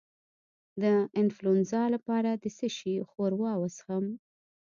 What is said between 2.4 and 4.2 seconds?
د څه شي ښوروا وڅښم؟